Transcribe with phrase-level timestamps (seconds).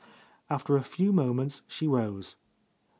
[0.49, 2.35] After a few moments she rose.